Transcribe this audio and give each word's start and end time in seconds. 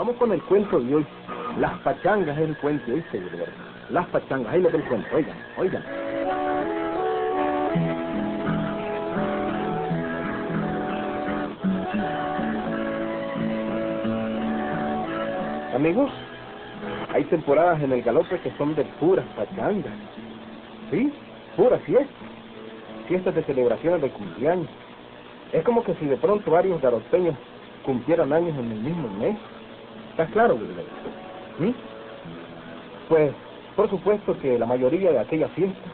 vamos 0.00 0.16
con 0.16 0.32
el 0.32 0.40
cuento 0.44 0.80
de 0.80 0.94
hoy. 0.94 1.06
Las 1.58 1.78
pachangas 1.80 2.38
es 2.38 2.48
el 2.48 2.56
cuento, 2.56 2.90
¿viste, 2.90 3.20
Gilberto? 3.20 3.52
Las 3.90 4.06
pachangas, 4.06 4.50
ahí 4.50 4.62
le 4.62 4.70
doy 4.70 4.80
el 4.80 4.88
cuento, 4.88 5.08
oigan, 5.14 5.36
oigan. 5.58 5.84
Amigos, 15.74 16.10
hay 17.12 17.24
temporadas 17.24 17.82
en 17.82 17.92
el 17.92 18.02
galope 18.02 18.40
que 18.40 18.50
son 18.56 18.74
de 18.74 18.84
puras 19.00 19.26
pachangas. 19.36 19.92
¿Sí? 20.90 21.12
Pura 21.58 21.76
fiesta. 21.80 22.14
Fiestas 23.06 23.34
de 23.34 23.42
celebraciones 23.42 24.00
de 24.00 24.08
cumpleaños. 24.08 24.68
Es 25.52 25.62
como 25.62 25.84
que 25.84 25.94
si 25.96 26.06
de 26.06 26.16
pronto 26.16 26.50
varios 26.50 26.80
garoteños 26.80 27.34
cumplieran 27.84 28.32
años 28.32 28.56
en 28.56 28.72
el 28.72 28.80
mismo 28.80 29.10
mes. 29.18 29.36
¿Está 30.20 30.32
claro? 30.32 30.58
¿Sí? 31.58 31.74
Pues, 33.08 33.32
por 33.74 33.88
supuesto 33.88 34.38
que 34.40 34.58
la 34.58 34.66
mayoría 34.66 35.12
de 35.12 35.18
aquellas 35.18 35.50
fiestas 35.52 35.92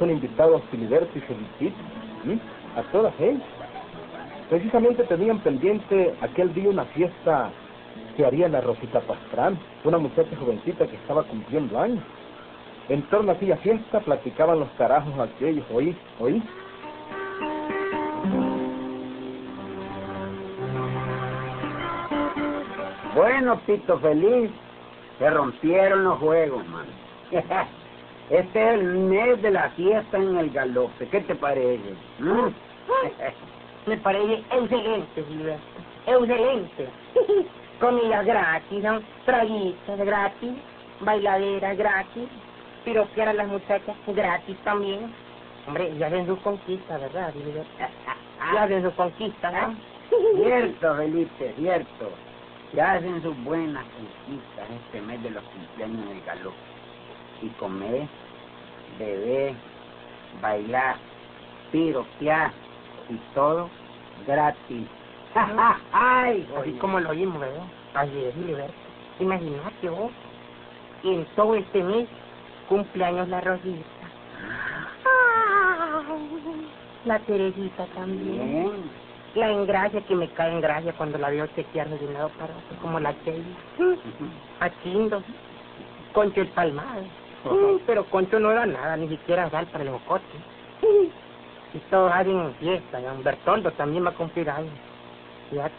son 0.00 0.10
invitados 0.10 0.62
Filiberto 0.72 1.16
y 1.16 1.20
Felicito. 1.20 1.76
A 2.76 2.82
todas 2.90 3.14
ellas. 3.20 3.46
Precisamente 4.50 5.04
tenían 5.04 5.38
pendiente 5.40 6.12
aquel 6.20 6.52
día 6.54 6.70
una 6.70 6.86
fiesta 6.86 7.50
que 8.16 8.26
haría 8.26 8.48
la 8.48 8.60
Rosita 8.62 9.00
Pastrán, 9.00 9.56
una 9.84 9.98
muchacha 9.98 10.36
jovencita 10.36 10.84
que 10.88 10.96
estaba 10.96 11.22
cumpliendo 11.22 11.78
años. 11.78 12.02
En 12.88 13.02
torno 13.02 13.30
a 13.30 13.34
aquella 13.36 13.58
fiesta 13.58 14.00
platicaban 14.00 14.58
los 14.58 14.70
carajos 14.70 15.16
aquellos, 15.20 15.64
oí, 15.72 15.96
oí. 16.18 16.42
Bueno, 23.18 23.58
Pito 23.66 23.98
Feliz, 23.98 24.48
se 25.18 25.28
rompieron 25.28 26.04
los 26.04 26.20
juegos, 26.20 26.64
man. 26.68 26.86
Este 28.30 28.62
es 28.62 28.74
el 28.78 28.84
mes 28.84 29.42
de 29.42 29.50
la 29.50 29.70
fiesta 29.70 30.18
en 30.18 30.36
el 30.36 30.50
galope. 30.50 31.08
¿Qué 31.08 31.22
te 31.22 31.34
parece? 31.34 31.94
¿Mm? 32.20 32.50
Me 33.86 33.96
parece 33.96 34.34
excelente, 34.52 35.24
Gilberto. 35.24 35.62
Excelente. 36.06 36.88
Comida 37.80 38.22
gratis, 38.22 38.84
¿no? 38.84 39.00
traguitas 39.24 39.98
gratis, 39.98 40.52
bailadera 41.00 41.74
gratis, 41.74 42.28
piropear 42.84 43.30
a 43.30 43.32
las 43.32 43.48
muchachas 43.48 43.96
gratis 44.06 44.56
también. 44.62 45.12
Hombre, 45.66 45.92
ya 45.98 46.06
hacen 46.06 46.26
sus 46.26 46.38
conquistas, 46.40 47.00
¿verdad, 47.00 47.32
Gilberto? 47.32 47.68
Ya 48.54 48.62
hacen 48.62 48.82
sus 48.84 48.94
conquistas, 48.94 49.52
¿no? 49.52 49.74
Cierto, 50.36 50.94
Felipe, 50.94 51.54
cierto. 51.56 52.27
Ya 52.74 52.92
hacen 52.92 53.22
sus 53.22 53.36
buenas 53.44 53.84
conquistas 53.84 54.70
este 54.84 55.00
mes 55.00 55.22
de 55.22 55.30
los 55.30 55.42
cumpleaños 55.44 56.10
el 56.10 56.22
galope. 56.22 56.56
Y 57.40 57.48
comer, 57.50 58.06
beber, 58.98 59.54
bailar, 60.42 60.96
piropear 61.72 62.52
y 63.08 63.16
todo 63.34 63.70
gratis. 64.26 64.86
¡Ay! 65.92 66.48
Así 66.60 66.72
como 66.72 67.00
lo 67.00 67.10
oímos, 67.10 67.40
¿verdad? 67.40 67.64
Ayer, 67.94 68.34
Gilberto. 68.34 68.74
Imagínate 69.20 69.88
vos, 69.88 70.10
en 71.04 71.24
todo 71.36 71.54
este 71.54 71.82
mes 71.82 72.08
cumpleaños 72.68 73.28
la 73.28 73.40
Rosita. 73.40 73.84
Ay, 75.04 76.68
La 77.04 77.18
Teresita 77.20 77.86
también. 77.94 78.52
Bien. 78.52 79.07
La 79.34 79.50
engracia 79.50 80.00
que 80.00 80.14
me 80.14 80.28
cae 80.28 80.52
en 80.52 80.60
gracia 80.60 80.92
cuando 80.94 81.18
la 81.18 81.30
veo 81.30 81.46
chequearme 81.48 81.96
de 81.98 82.06
un 82.06 82.14
lado 82.14 82.30
para 82.30 82.52
otro, 82.52 82.76
como 82.80 82.98
la 82.98 83.12
Sheila. 83.24 83.44
A 84.60 84.70
Chindo. 84.82 85.22
Concho 86.12 86.40
el 86.40 86.48
palmado. 86.48 87.02
Pero 87.86 88.04
Concho 88.06 88.40
no 88.40 88.50
da 88.50 88.66
nada, 88.66 88.96
ni 88.96 89.08
siquiera 89.08 89.50
sal 89.50 89.66
para 89.66 89.84
el 89.84 89.90
bocote. 89.90 90.24
Y 91.74 91.78
todos 91.90 92.10
hacen 92.12 92.54
fiesta, 92.54 93.00
¿no? 93.00 93.22
Bertoldo 93.22 93.70
también 93.72 94.04
va 94.04 94.10
a 94.10 94.14
cumplir 94.14 94.48
años. 94.48 94.72
Fíjate, 95.50 95.74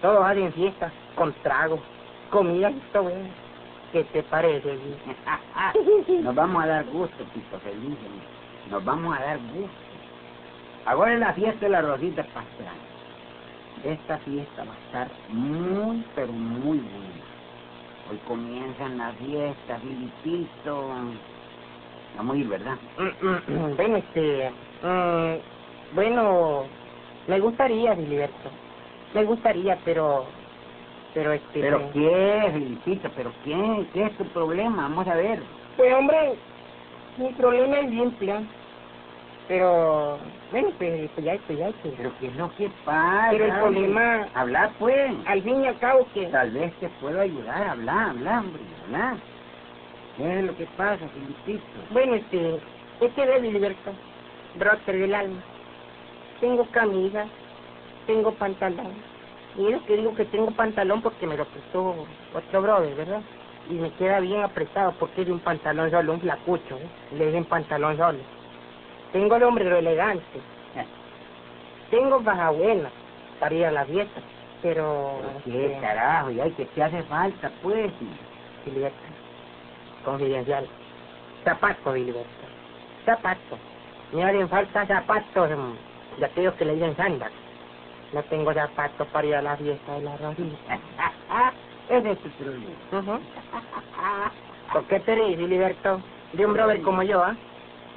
todos 0.00 0.24
hacen 0.24 0.52
fiesta 0.52 0.90
con 1.16 1.32
trago, 1.42 1.80
comida 2.30 2.70
y 2.70 2.80
todo 2.92 3.08
eso. 3.08 3.18
¿Qué 3.92 4.04
te 4.04 4.22
parece? 4.22 4.78
Nos 6.22 6.34
vamos 6.34 6.64
a 6.64 6.66
dar 6.66 6.84
gusto, 6.86 7.24
Pito 7.34 7.58
Feliz. 7.58 7.98
Nos 8.70 8.82
vamos 8.84 9.16
a 9.16 9.20
dar 9.20 9.38
gusto. 9.38 9.70
Ahora 10.86 11.12
es 11.14 11.20
la 11.20 11.32
fiesta 11.34 11.66
de 11.66 11.68
la 11.68 11.82
Rosita 11.82 12.22
Pastrana. 12.22 12.91
Esta 13.84 14.18
fiesta 14.18 14.64
va 14.64 14.72
a 14.74 14.78
estar 14.86 15.10
muy, 15.28 16.04
pero 16.14 16.32
muy 16.32 16.78
buena. 16.78 17.32
Hoy 18.10 18.18
comienzan 18.28 18.98
las 18.98 19.16
fiestas, 19.16 19.80
Filipito. 19.82 20.88
Vamos 22.16 22.36
a 22.36 22.38
ir, 22.38 22.48
¿verdad? 22.48 22.76
Bueno, 23.76 23.96
este... 23.96 24.50
mm, 24.82 25.94
bueno, 25.96 26.64
me 27.26 27.40
gustaría, 27.40 27.96
Filiberto. 27.96 28.50
Me 29.14 29.24
gustaría, 29.24 29.76
pero... 29.84 30.26
Pero 31.14 31.32
este... 31.32 31.60
¿Pero 31.60 31.90
qué, 31.92 32.50
Filipito? 32.52 33.10
¿Pero 33.16 33.32
qué? 33.44 33.86
¿Qué 33.92 34.04
es 34.04 34.16
tu 34.16 34.24
problema? 34.26 34.82
Vamos 34.82 35.08
a 35.08 35.14
ver. 35.14 35.42
Pues, 35.76 35.92
hombre, 35.94 36.34
mi 37.18 37.32
problema 37.32 37.80
es 37.80 37.90
simple. 37.90 38.46
Pero... 39.48 40.18
Bueno, 40.52 40.70
pues, 40.78 41.12
pues 41.14 41.26
ya, 41.26 41.34
pues 41.46 41.58
ya, 41.58 41.72
pues. 41.82 41.94
¿Pero 41.98 42.16
qué 42.18 42.28
es 42.28 42.36
lo 42.36 42.52
que 42.54 42.70
pasa? 42.84 43.28
Pero 43.32 43.46
el 43.46 43.52
problema- 43.54 44.30
Habla, 44.34 44.76
pues. 44.78 45.12
Al 45.26 45.42
fin 45.44 45.62
y 45.62 45.68
al 45.68 45.78
cabo 45.78 46.10
que... 46.12 46.30
Tal 46.30 46.52
vez 46.52 46.78
te 46.78 46.90
puedo 46.90 47.20
ayudar. 47.20 47.68
Habla, 47.70 48.10
habla, 48.10 48.40
hombre. 48.40 48.64
Habla. 48.82 49.24
¿Qué 50.16 50.38
es 50.40 50.44
lo 50.44 50.56
que 50.56 50.68
pasa, 50.68 51.10
Filipito? 51.10 51.86
Bueno, 51.90 52.16
este... 52.16 52.62
Este 53.00 53.26
de 53.26 53.40
Filiberto. 53.42 53.98
Brother 54.54 54.98
del 55.00 55.14
alma. 55.14 55.46
Tengo 56.40 56.68
camisa, 56.70 57.32
tengo 58.06 58.36
pantalón. 58.36 59.06
Y 59.54 59.72
es 59.72 59.82
que 59.86 59.96
digo 59.96 60.14
que 60.14 60.26
tengo 60.26 60.54
pantalón 60.54 61.02
porque 61.02 61.26
me 61.26 61.36
lo 61.36 61.48
prestó 61.50 61.80
otro 62.30 62.62
brother, 62.62 62.96
¿verdad? 62.96 63.24
Y 63.64 63.78
me 63.78 63.94
queda 63.94 64.20
bien 64.20 64.42
apretado 64.42 64.96
porque 64.98 65.22
es 65.22 65.28
de 65.28 65.34
un 65.34 65.42
pantalón 65.42 65.90
solo, 65.90 66.14
un 66.14 66.20
flacucho, 66.20 66.78
¿eh? 66.80 66.92
Le 67.10 67.26
dicen 67.26 67.46
pantalón 67.46 67.96
solo. 67.98 68.26
Tengo 69.12 69.36
el 69.36 69.42
hombrero 69.42 69.76
elegante. 69.76 70.40
Tengo 71.90 72.20
baja 72.20 72.50
buena 72.50 72.90
para 73.38 73.54
ir 73.54 73.66
a 73.66 73.70
la 73.70 73.84
fiesta, 73.84 74.20
pero... 74.62 75.20
¿Pero 75.44 75.44
¿Qué 75.44 75.78
carajo? 75.82 76.30
¿Y 76.30 76.40
ay, 76.40 76.50
qué 76.52 76.64
te 76.64 76.82
hace 76.82 77.02
falta, 77.02 77.50
pues? 77.62 77.92
Filiberto. 78.64 78.96
Confidencial. 80.02 80.66
Zapatos, 81.44 81.92
Filiberto. 81.92 82.30
Zapatos. 83.04 83.58
Me 84.12 84.24
hacen 84.24 84.48
falta 84.48 84.86
zapatos 84.86 85.50
mm, 85.50 86.20
de 86.20 86.24
aquellos 86.24 86.54
que 86.54 86.64
le 86.64 86.74
dicen 86.74 86.96
sandals. 86.96 87.34
No 88.14 88.22
tengo 88.24 88.54
zapatos 88.54 89.06
para 89.08 89.26
ir 89.26 89.34
a 89.34 89.42
la 89.42 89.56
fiesta 89.58 89.92
de 89.92 90.00
la 90.02 90.16
Rosita. 90.16 90.56
Ese 91.90 92.10
es 92.12 92.18
tu 92.20 92.28
problema. 92.30 93.20
¿Por 94.72 94.84
qué 94.84 95.00
te 95.00 95.14
ríes, 95.14 95.36
Filiberto? 95.36 96.00
De 96.32 96.46
un 96.46 96.54
brother 96.54 96.80
como 96.80 97.02
yo, 97.02 97.22
¿ah? 97.22 97.36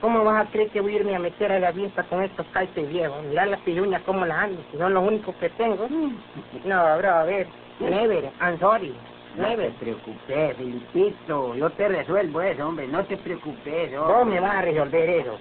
¿Cómo 0.01 0.23
vas 0.23 0.45
a 0.45 0.50
creer 0.51 0.69
que 0.72 0.81
voy 0.81 0.94
a 0.94 0.95
irme 0.97 1.16
a 1.16 1.19
meter 1.19 1.51
a 1.51 1.59
la 1.59 1.73
fiesta 1.73 2.03
con 2.03 2.23
estos 2.23 2.45
calces 2.50 2.88
viejos? 2.89 3.23
Mirá 3.25 3.45
las 3.45 3.61
piruñas 3.61 4.03
cómo 4.03 4.25
las 4.25 4.38
ando, 4.38 4.61
si 4.72 4.78
son 4.78 4.94
los 4.94 5.03
únicos 5.07 5.35
que 5.38 5.50
tengo. 5.51 5.88
No, 5.89 6.97
bro, 6.97 7.09
a 7.09 7.23
ver. 7.23 7.47
Never, 7.79 8.31
I'm 8.39 8.59
sorry. 8.59 8.94
No 9.35 9.44
te 9.44 9.50
Never. 9.50 9.73
preocupes, 9.73 10.57
Filipito. 10.57 11.55
Yo 11.55 11.69
te 11.72 11.88
resuelvo 11.88 12.41
eso, 12.41 12.67
hombre. 12.67 12.88
No 12.88 13.03
te 13.05 13.17
preocupes, 13.17 13.94
hombre. 13.97 14.13
Vos 14.16 14.25
me 14.28 14.39
vas 14.39 14.55
a 14.55 14.61
resolver 14.61 15.09
eso. 15.09 15.38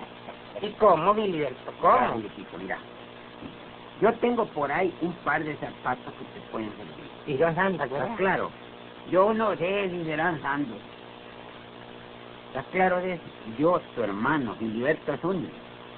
¿Y 0.60 0.72
cómo, 0.74 1.14
Filiberto? 1.14 1.72
Mira, 1.80 2.08
¿Cómo? 2.08 2.22
Mira. 2.58 2.78
Yo 4.00 4.12
tengo 4.18 4.46
por 4.46 4.72
ahí 4.72 4.92
un 5.00 5.12
par 5.22 5.44
de 5.44 5.56
zapatos 5.56 6.12
que 6.14 6.24
te 6.26 6.40
pueden 6.50 6.76
servir. 6.76 7.10
Y 7.26 7.36
yo 7.36 7.46
anda, 7.46 7.84
¿Estás 7.84 7.90
¿verdad? 7.90 8.16
claro? 8.16 8.50
Yo 9.10 9.32
no 9.32 9.56
sé 9.56 9.90
si 9.90 10.04
serán 10.04 10.40
santos. 10.42 10.78
¿Estás 12.54 12.70
claro 12.70 13.00
de 13.00 13.14
eso? 13.14 13.22
Yo, 13.58 13.80
tu 13.96 14.04
hermano, 14.04 14.54
Filiberto 14.54 15.16
Zúñiga, 15.16 15.50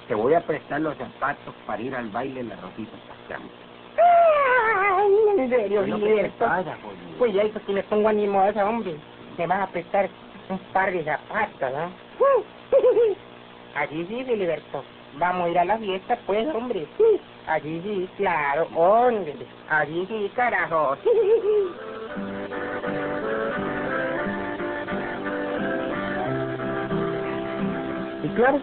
te 0.07 0.15
voy 0.15 0.33
a 0.33 0.41
prestar 0.41 0.81
los 0.81 0.97
zapatos 0.97 1.53
para 1.67 1.79
ir 1.79 1.93
al 1.93 2.09
baile 2.09 2.41
de 2.41 2.49
la 2.49 2.55
Rosita 2.55 2.97
Pastrana. 3.07 3.45
Ay, 3.95 5.13
en 5.37 5.49
serio, 5.51 5.81
¿Qué 5.81 5.85
es 5.85 5.89
lo 5.91 5.97
que 5.97 6.01
te 6.01 6.07
Filiberto. 6.09 6.45
pasa, 6.45 6.77
jodido? 6.81 7.19
Pues 7.19 7.63
que 7.63 7.73
me 7.73 7.83
pongo 7.83 8.09
animosa, 8.09 8.67
hombre. 8.67 8.95
Me 9.37 9.45
vas 9.45 9.59
a 9.59 9.71
prestar 9.71 10.09
un 10.49 10.57
par 10.73 10.91
de 10.91 11.03
zapatos, 11.03 11.71
¿no? 11.71 11.91
Allí 13.75 14.05
sí, 14.09 14.23
Filiberto. 14.25 14.83
Vamos 15.19 15.45
a 15.45 15.49
ir 15.49 15.59
a 15.59 15.65
la 15.65 15.77
fiesta, 15.77 16.17
pues, 16.25 16.47
hombre. 16.55 16.87
Allí 17.45 17.81
sí, 17.83 18.09
claro, 18.17 18.67
hombre. 18.73 19.35
Allí 19.69 20.07
sí, 20.07 20.31
carajo. 20.33 20.97
Claro, 28.35 28.59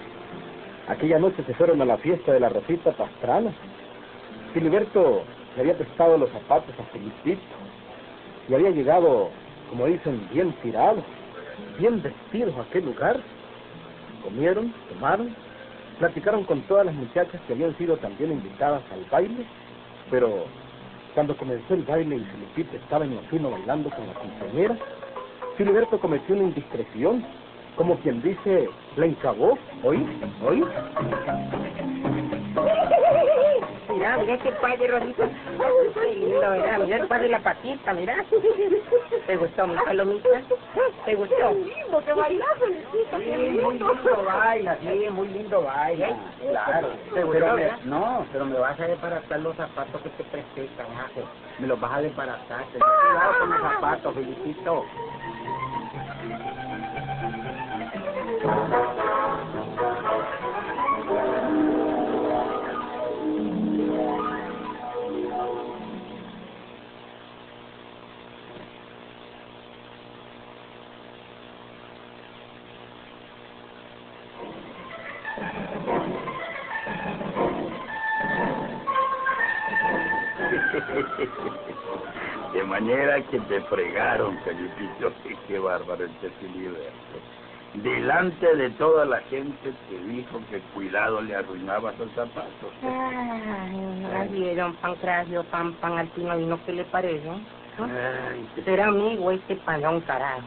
aquella 0.89 1.19
noche 1.19 1.43
se 1.47 1.55
fueron 1.55 1.81
a 1.83 1.85
la 1.85 1.97
fiesta 1.99 2.33
de 2.33 2.41
la 2.41 2.49
Rosita 2.49 2.93
Pastrana. 2.93 3.53
Filiberto 4.53 5.23
le 5.57 5.63
había 5.63 5.77
prestado 5.77 6.19
los 6.19 6.31
zapatos 6.31 6.75
a 6.79 6.83
Felipito. 6.93 7.43
y 8.49 8.55
había 8.55 8.71
llegado, 8.71 9.31
como 9.71 9.87
dicen, 9.87 10.29
bien 10.33 10.53
tirados, 10.63 11.05
bien 11.79 12.03
vestidos 12.03 12.55
a 12.57 12.63
aquel 12.63 12.85
lugar. 12.85 13.21
Comieron, 14.23 14.73
tomaron, 14.91 15.35
platicaron 15.99 16.45
con 16.45 16.61
todas 16.63 16.87
las 16.87 16.95
muchachas 16.95 17.41
que 17.47 17.53
habían 17.53 17.77
sido 17.77 17.97
también 17.97 18.33
invitadas 18.33 18.83
al 18.93 19.05
baile, 19.11 19.45
pero 20.11 20.45
cuando 21.15 21.37
comenzó 21.37 21.75
el 21.75 21.83
baile 21.83 22.17
y 22.17 22.25
Felipito 22.25 22.77
estaba 22.77 23.05
en 23.05 23.17
lo 23.17 23.23
fino 23.23 23.51
bailando 23.51 23.91
con 23.91 24.07
la 24.07 24.15
compañera, 24.15 24.77
Filiberto 25.57 25.99
cometió 25.99 26.35
una 26.35 26.45
indiscreción, 26.45 27.25
como 27.77 27.97
quien 27.99 28.23
dice, 28.23 28.69
la 28.97 29.07
encabó, 29.07 29.59
¿oí? 29.83 30.07
¿oí? 30.47 30.65
Mira, 33.89 34.17
mira 34.19 34.39
qué 34.39 34.51
padre, 34.53 34.89
Rosita. 34.89 35.29
Qué 35.95 36.15
lindo. 36.15 36.41
Mira 36.85 36.97
el 36.97 37.07
padre 37.07 37.23
de 37.25 37.29
la 37.31 37.39
patita, 37.41 37.93
mira. 37.93 38.25
¿Te 39.27 39.37
gustó 39.37 39.67
mi 39.67 39.77
palomita? 39.77 40.29
¿Te 41.05 41.15
gustó? 41.15 41.51
lindo 41.53 42.05
que 42.05 42.13
bailas, 42.13 42.49
Sí, 42.93 42.99
qué 43.11 43.17
muy 43.37 43.51
lindo. 43.51 43.93
lindo 43.95 44.25
baila, 44.25 44.77
sí, 44.81 45.07
muy 45.11 45.29
lindo 45.29 45.63
baila. 45.63 46.09
Claro. 46.51 46.89
¿Te 47.15 47.23
gustó, 47.23 47.31
Pero 47.33 47.55
me, 47.57 47.71
no, 47.85 48.27
pero 48.33 48.45
me 48.47 48.59
vas 48.59 48.79
a 48.81 48.87
desbaratar 48.87 49.41
los 49.41 49.57
zapatos 49.57 50.01
que 50.03 50.09
te 50.11 50.25
presté, 50.25 50.69
carajo. 50.77 51.21
Me 51.59 51.67
los 51.69 51.81
vas 51.81 51.93
a 51.93 52.01
desbaratar. 52.03 52.65
Ten 52.73 52.81
cuidado 52.81 53.39
con 53.39 53.51
los 53.51 53.61
zapatos, 53.61 54.15
felicito. 54.15 54.85
De 58.45 58.51
manera 82.65 83.23
que 83.23 83.41
te 83.41 83.61
fregaron, 83.63 84.39
Felipito. 84.41 85.13
Qué 85.49 85.59
bárbaro 85.59 86.05
este 86.05 86.29
Filiberto. 86.41 87.44
Delante 87.75 88.55
de 88.57 88.71
toda 88.71 89.05
la 89.05 89.19
gente 89.23 89.73
te 89.89 89.99
dijo 90.07 90.39
que 90.49 90.61
cuidado 90.75 91.21
le 91.21 91.35
arruinaba 91.35 91.93
los 91.99 92.09
zapatos. 92.13 92.73
Ay, 92.83 94.07
así 94.15 94.55
don 94.55 94.75
Pancracio, 94.77 95.43
pan, 95.45 95.73
pan 95.75 95.99
alpino, 95.99 96.39
¿y 96.39 96.47
no 96.47 96.65
qué 96.65 96.73
le 96.73 96.85
parece? 96.85 97.27
¿no? 97.27 97.41
Ay, 97.85 98.47
qué- 98.65 98.81
amigo 98.81 99.31
este 99.33 99.57
palón, 99.57 100.01
carajo. 100.03 100.43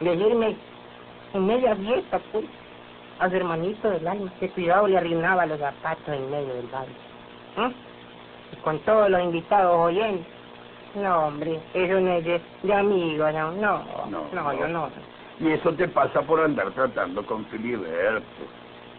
De 0.00 0.14
irme 0.14 0.56
en 1.34 1.46
media 1.46 1.76
fiesta, 1.76 2.18
pues, 2.32 2.46
a 3.18 3.28
su 3.28 3.36
hermanito 3.36 3.90
del 3.90 4.08
alma, 4.08 4.32
que 4.40 4.48
cuidado 4.48 4.88
le 4.88 4.96
arruinaba 4.96 5.44
los 5.44 5.58
zapatos 5.60 6.08
en 6.08 6.30
medio 6.30 6.54
del 6.54 6.66
baile. 6.68 6.94
¿eh? 7.58 7.72
Y 8.52 8.56
con 8.62 8.78
todos 8.80 9.10
los 9.10 9.22
invitados 9.22 9.76
oyendo. 9.78 10.24
No, 10.94 11.26
hombre, 11.26 11.60
eso 11.74 12.00
no 12.00 12.12
es 12.14 12.24
de, 12.24 12.40
de 12.62 12.72
amigos, 12.74 13.32
no, 13.34 13.50
no, 13.52 13.78
No, 14.08 14.24
no, 14.32 14.42
no. 14.42 14.52
yo 14.58 14.68
no. 14.68 14.88
Y 15.38 15.50
eso 15.50 15.74
te 15.74 15.88
pasa 15.88 16.22
por 16.22 16.40
andar 16.40 16.72
tratando 16.74 17.24
con 17.26 17.46
Filiberto. 17.46 18.50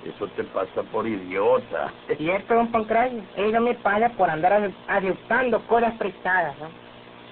Eso 0.01 0.29
te 0.31 0.43
pasa 0.45 0.83
por 0.83 1.07
idiota. 1.07 1.93
Cierto, 2.17 2.53
don 2.53 2.71
Pancracio, 2.71 3.23
eso 3.35 3.61
me 3.61 3.75
pasa 3.75 4.09
por 4.17 4.29
andar 4.29 4.53
ace- 4.53 4.75
aceptando 4.87 5.65
cosas 5.65 5.97
prestadas, 5.97 6.57
¿no? 6.59 6.71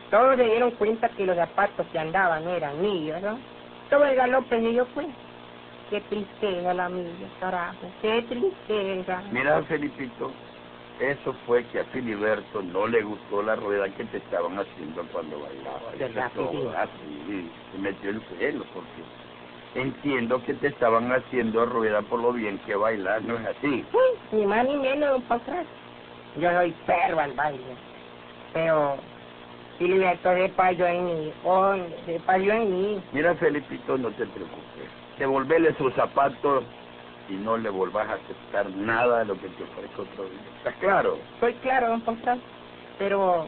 Todos 0.09 0.37
se 0.37 0.43
dieron 0.43 0.71
cuenta 0.77 1.09
que 1.09 1.25
los 1.25 1.35
zapatos 1.35 1.87
que 1.91 1.99
andaban 1.99 2.47
eran 2.47 2.81
míos, 2.81 3.21
¿no? 3.21 3.39
Todo 3.89 4.05
el 4.05 4.15
galope 4.15 4.59
se 4.61 4.67
dio 4.69 4.87
cuenta. 4.93 5.19
Qué 5.89 6.01
tristeza 6.01 6.73
la 6.73 6.89
mía, 6.89 7.29
carajo, 7.39 7.93
qué 8.01 8.23
tristeza. 8.27 9.23
Mira, 9.31 9.63
Felipito, 9.65 10.33
eso 10.99 11.33
fue 11.45 11.63
que 11.65 11.79
a 11.79 11.85
Filiberto 11.85 12.61
no 12.61 12.87
le 12.87 13.01
gustó 13.01 13.41
la 13.41 13.55
rueda 13.55 13.89
que 13.89 14.05
te 14.05 14.17
estaban 14.17 14.57
haciendo 14.59 15.03
cuando 15.11 15.39
bailaba. 15.39 15.91
¿Verdad 15.97 16.31
Eso 16.33 16.51
que 16.51 16.57
sí? 16.57 16.67
así, 16.77 17.51
se 17.71 17.77
metió 17.79 18.09
el 18.11 18.21
celo 18.37 18.63
porque 18.73 19.03
entiendo 19.75 20.43
que 20.43 20.53
te 20.53 20.67
estaban 20.67 21.11
haciendo 21.11 21.65
rueda 21.65 22.01
por 22.03 22.21
lo 22.21 22.31
bien 22.33 22.59
que 22.59 22.75
bailas, 22.75 23.23
¿no 23.23 23.37
es 23.39 23.45
así? 23.47 23.85
Uy, 23.91 24.37
Ni 24.39 24.45
más 24.45 24.65
ni 24.65 24.77
menos, 24.77 25.21
Pancracio. 25.23 25.67
Yo 26.37 26.49
soy 26.51 26.71
perro 26.85 27.19
al 27.19 27.33
baile, 27.33 27.63
pero 28.53 28.97
Filiberto 29.77 30.33
se 30.33 30.49
payó 30.49 30.87
en 30.87 31.05
mí, 31.05 31.33
oh, 31.43 31.75
se 32.05 32.19
payó 32.21 32.53
en 32.53 32.71
mí. 32.71 33.01
Mira, 33.11 33.35
Felipito, 33.35 33.97
no 33.97 34.09
te 34.11 34.25
preocupes. 34.27 34.89
Devolverle 35.19 35.75
sus 35.75 35.93
zapatos 35.93 36.63
y 37.29 37.33
no 37.33 37.57
le 37.57 37.69
volvas 37.69 38.07
a 38.09 38.13
aceptar 38.13 38.69
nada 38.71 39.19
de 39.19 39.25
lo 39.25 39.35
que 39.35 39.47
te 39.49 39.63
ofrezca 39.63 40.01
otro 40.01 40.25
día. 40.25 40.39
¿Está 40.57 40.73
claro? 40.73 41.17
Soy 41.39 41.53
claro, 41.55 41.89
don 41.89 42.01
Pancracio, 42.01 42.43
pero 42.97 43.47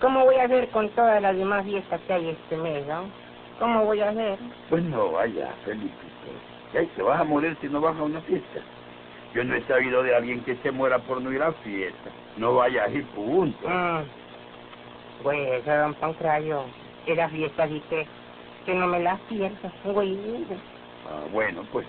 ¿cómo 0.00 0.24
voy 0.24 0.36
a 0.36 0.44
hacer 0.44 0.68
con 0.70 0.88
todas 0.90 1.20
las 1.22 1.36
demás 1.36 1.64
fiestas 1.64 2.00
que 2.02 2.12
hay 2.12 2.28
este 2.30 2.56
mes, 2.56 2.86
no? 2.86 3.04
¿Cómo 3.58 3.84
voy 3.84 4.00
a 4.00 4.10
hacer? 4.10 4.38
Pues 4.68 4.82
no 4.84 5.12
vaya, 5.12 5.52
Felipito. 5.64 5.94
¿Qué? 6.72 6.82
¿Te 6.96 7.02
vas 7.02 7.20
a 7.20 7.24
morir 7.24 7.56
si 7.60 7.68
no 7.68 7.80
vas 7.80 7.96
a 7.96 8.02
una 8.02 8.20
fiesta? 8.22 8.60
Yo 9.32 9.44
no 9.44 9.54
he 9.54 9.62
sabido 9.62 10.02
de 10.02 10.14
alguien 10.14 10.42
que 10.44 10.56
se 10.56 10.70
muera 10.70 10.98
por 10.98 11.20
no 11.20 11.32
ir 11.32 11.42
a 11.42 11.52
fiesta. 11.52 12.10
No 12.36 12.54
vayas 12.54 12.92
y 12.92 13.02
punto. 13.02 13.68
Mm. 13.68 14.02
Pues, 15.22 15.64
don 15.64 15.94
Pancracio, 15.94 16.64
esas 17.06 17.30
fiestas 17.30 17.70
sí 17.70 17.82
que, 17.88 18.06
que 18.66 18.74
no 18.74 18.88
me 18.88 19.00
las 19.00 19.20
pierdo, 19.22 19.70
güey. 19.84 20.18
Ah, 21.06 21.24
bueno, 21.32 21.64
pues 21.72 21.86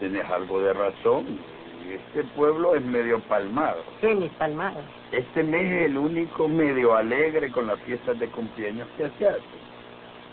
tienes 0.00 0.24
algo 0.28 0.60
de 0.60 0.72
razón. 0.72 1.38
Este 1.88 2.24
pueblo 2.34 2.74
es 2.74 2.82
medio 2.82 3.20
palmado. 3.20 3.82
Sí, 4.00 4.08
mis 4.08 4.30
palmadas. 4.32 4.84
Este 5.12 5.42
mes 5.42 5.64
es 5.72 5.86
el 5.86 5.98
único 5.98 6.48
medio 6.48 6.94
alegre 6.96 7.50
con 7.50 7.66
las 7.66 7.78
fiestas 7.80 8.18
de 8.18 8.28
cumpleaños 8.28 8.88
que 8.96 9.10
se 9.18 9.28
hace. 9.28 9.40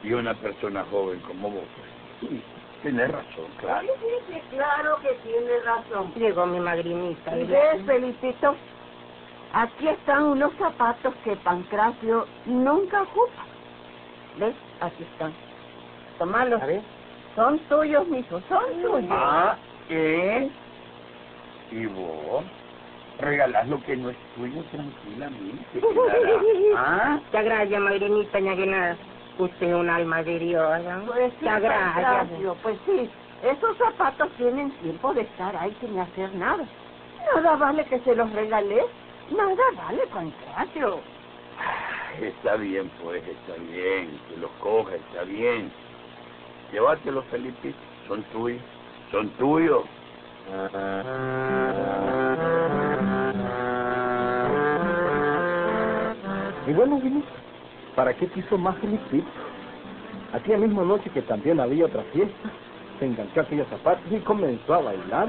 Y 0.04 0.14
una 0.14 0.34
persona 0.36 0.86
joven 0.90 1.20
como 1.22 1.50
vos, 1.50 1.64
pues, 1.76 2.32
sí, 2.32 2.42
tienes 2.82 3.12
razón, 3.12 3.46
claro. 3.60 3.88
Sí, 4.00 4.34
sí, 4.34 4.42
claro 4.52 4.98
que 5.02 5.14
tiene 5.28 5.60
razón. 5.66 6.14
Llegó 6.16 6.46
mi 6.46 6.60
magrinita. 6.60 7.38
¿Y 7.38 7.46
ves, 7.46 7.84
Felicito? 7.86 8.56
Aquí 9.54 9.88
están 9.88 10.26
unos 10.26 10.54
zapatos 10.58 11.14
que 11.24 11.36
Pancracio 11.38 12.28
nunca 12.46 13.02
ocupa. 13.02 13.46
¿Ves? 14.38 14.56
Aquí 14.82 15.04
están. 15.04 15.34
Tomalos. 16.20 16.62
A 16.62 16.66
ver. 16.68 16.97
Son 17.38 17.66
tuyos, 17.68 18.10
mijo, 18.10 18.42
son 18.50 18.82
tuyos. 18.82 19.12
Ah, 19.12 19.60
¿eh? 19.90 20.52
¿Y 21.72 21.88
vos? 21.88 22.46
Regalás 23.18 23.68
lo 23.70 23.82
que 23.82 23.98
no 23.98 24.12
es 24.12 24.20
tuyo 24.34 24.66
tranquilamente. 24.72 25.82
¿Ah? 26.76 27.22
Magrinita, 27.80 28.40
ya 28.42 28.56
que 28.58 28.68
nada. 28.68 29.00
Usted 29.38 29.68
es 29.68 29.76
un 29.76 29.90
alma 29.90 30.24
de 30.24 30.40
Dios, 30.40 30.84
¿no? 30.84 31.08
Pues 31.08 31.34
sí, 31.40 31.46
gracias. 31.46 31.96
Pancracio, 31.96 32.60
pues 32.64 32.80
sí. 32.86 33.12
Esos 33.42 33.78
zapatos 33.78 34.36
tienen 34.38 34.78
tiempo 34.80 35.14
de 35.16 35.22
estar 35.24 35.56
ahí 35.58 35.76
sin 35.80 36.00
hacer 36.00 36.36
nada. 36.36 36.70
Nada 37.36 37.58
vale 37.58 37.86
que 37.88 38.00
se 38.02 38.16
los 38.16 38.32
regalé. 38.34 38.82
Nada 39.30 39.64
vale, 39.78 40.08
Pancracio. 40.08 41.04
Ah, 41.58 42.14
Está 42.22 42.58
bien, 42.58 42.92
pues, 42.98 43.28
está 43.28 43.56
bien. 43.58 44.20
Que 44.28 44.38
los 44.38 44.52
coja, 44.58 44.96
está 44.96 45.24
bien. 45.26 45.72
Llévatelos, 46.72 47.26
Felipe. 47.26 47.74
Son 48.08 48.24
tuyos. 48.34 48.62
Son 49.12 49.30
tuyos. 49.32 49.84
Y 56.68 56.74
bueno, 56.74 57.00
Vini, 57.00 57.24
¿para 57.96 58.14
qué 58.14 58.28
quiso 58.28 58.58
más 58.58 58.78
Felipito? 58.78 59.28
Aquella 60.34 60.58
misma 60.58 60.84
noche 60.84 61.10
que 61.10 61.22
también 61.22 61.60
había 61.60 61.86
otra 61.86 62.04
fiesta, 62.14 62.50
se 63.00 63.06
enganchó 63.06 63.42
aquellos 63.42 63.68
zapatos 63.70 64.04
y 64.12 64.20
comenzó 64.20 64.74
a 64.74 64.82
bailar. 64.82 65.28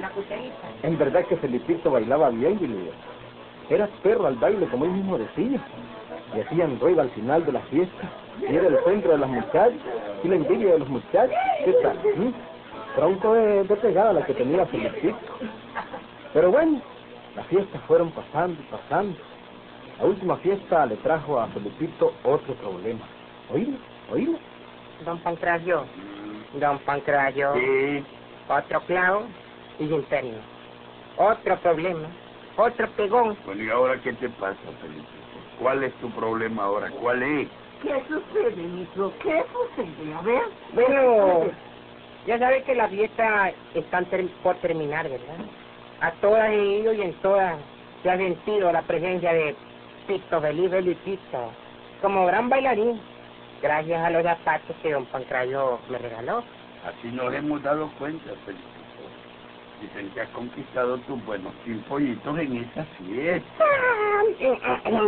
La 0.00 0.10
cucharita? 0.10 0.54
En 0.82 0.98
verdad 0.98 1.24
que 1.26 1.36
Felipito 1.36 1.90
bailaba 1.90 2.30
bien, 2.30 2.58
Vini. 2.58 2.90
Era 3.68 3.88
perro 4.02 4.26
al 4.26 4.36
baile, 4.36 4.66
como 4.66 4.84
él 4.84 4.92
mismo 4.92 5.18
decía. 5.18 5.60
Y 6.34 6.40
hacían 6.40 6.78
rueda 6.80 7.02
al 7.02 7.10
final 7.10 7.44
de 7.44 7.52
la 7.52 7.60
fiesta. 7.62 8.08
Y 8.48 8.54
era 8.54 8.68
el 8.68 8.78
centro 8.84 9.12
de 9.12 9.18
las 9.18 9.28
muchachas 9.28 9.72
y 10.22 10.28
la 10.28 10.36
envidia 10.36 10.72
de 10.72 10.78
los 10.80 10.88
muchachos. 10.88 11.36
¿Qué 11.64 11.72
tal? 11.82 11.96
mm? 11.98 12.32
Tronco 12.96 13.34
de, 13.34 13.64
de 13.64 13.76
pegada 13.76 14.12
la 14.14 14.24
que 14.24 14.34
tenía 14.34 14.66
Felipito. 14.66 15.18
Pero 16.32 16.50
bueno, 16.50 16.80
las 17.34 17.46
fiestas 17.46 17.80
fueron 17.82 18.10
pasando 18.12 18.60
y 18.60 18.64
pasando. 18.66 19.16
La 19.98 20.04
última 20.06 20.36
fiesta 20.36 20.86
le 20.86 20.96
trajo 20.96 21.40
a 21.40 21.46
Felipito 21.48 22.12
otro 22.24 22.54
problema. 22.54 23.00
Oílo, 23.52 23.76
oílo. 24.12 24.38
Don 25.04 25.18
Pancracio, 25.18 25.84
Don 26.54 26.78
Pancracio, 26.80 27.52
Sí. 27.54 28.04
otro 28.48 28.80
clavo 28.82 29.22
y 29.78 29.84
interno. 29.94 30.46
Otro 31.16 31.60
problema, 31.60 32.16
otro 32.56 32.92
pegón. 32.94 33.38
Bueno, 33.44 33.64
¿y 33.64 33.70
ahora 33.70 34.00
qué 34.02 34.14
te 34.14 34.30
pasa, 34.30 34.74
Felipe? 34.80 35.18
¿Cuál 35.56 35.84
es 35.84 35.96
tu 35.98 36.12
problema 36.14 36.64
ahora? 36.64 36.90
¿Cuál 36.90 37.22
es? 37.22 37.52
¿Qué 37.80 38.06
sucede, 38.08 38.62
hijo? 38.62 39.16
¿Qué 39.18 39.46
sucede? 39.52 40.14
A 40.14 40.22
ver. 40.22 40.42
Bueno, 40.72 41.52
ya 42.24 42.38
sabes 42.38 42.64
que 42.64 42.74
la 42.74 42.88
fiesta 42.90 43.54
está 43.72 44.04
ter- 44.06 44.36
por 44.42 44.58
terminar, 44.60 45.08
¿verdad? 45.10 45.46
A 45.98 46.16
todas 46.18 46.50
he 46.50 46.64
ido 46.80 46.92
y 46.94 47.02
en 47.02 47.18
todas 47.20 47.66
se 48.02 48.10
ha 48.10 48.16
sentido 48.18 48.72
la 48.72 48.84
presencia 48.86 49.32
de 49.32 49.58
Pito 50.06 50.40
Feliz 50.40 50.70
Felipito 50.70 51.58
como 52.00 52.26
gran 52.26 52.48
bailarín, 52.50 53.08
gracias 53.60 54.04
a 54.04 54.10
los 54.10 54.22
zapatos 54.24 54.76
que 54.82 54.92
don 54.92 55.08
Pancrayo 55.08 55.82
me 55.88 55.98
regaló. 55.98 56.46
Así 56.82 57.08
nos 57.12 57.34
hemos 57.34 57.62
dado 57.62 57.92
cuenta, 57.94 58.36
Felipe. 58.44 58.75
Dicen 59.78 60.12
que 60.12 60.20
has 60.22 60.30
conquistado 60.30 61.02
tus 61.02 61.24
buenos 61.24 61.54
pollitos 61.88 62.38
en 62.38 62.56
esa 62.58 62.86
fiesta. 62.98 63.64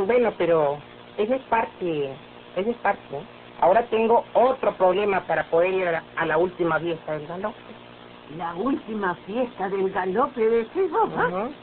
bueno, 0.07 0.35
pero 0.39 0.85
esa 1.17 1.37
es 1.37 1.47
parte, 1.47 2.23
esa 2.55 2.71
es 2.71 2.81
parte. 2.81 3.29
Ahora 3.57 3.89
tengo 3.89 4.29
otro 4.35 4.77
problema 4.77 5.25
para 5.27 5.49
poder 5.49 5.75
ir 5.75 5.89
a 5.89 5.93
la, 5.93 6.07
a 6.15 6.27
la 6.27 6.39
última 6.39 6.81
fiesta 6.81 7.15
del 7.15 7.27
galope. 7.29 7.77
La 8.29 8.55
última 8.57 9.17
fiesta 9.25 9.69
del 9.71 9.91
galope 9.91 10.41
de 10.43 10.69
Córdoba. 10.69 11.29
Ujú. 11.29 11.57